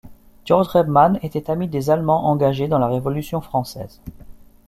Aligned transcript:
Georg 0.45 0.67
Rebmann 0.69 1.19
était 1.21 1.51
ami 1.51 1.67
des 1.67 1.91
Allemands 1.91 2.25
engagés 2.25 2.67
dans 2.67 2.79
la 2.79 2.87
Révolution 2.87 3.39
française. 3.39 4.01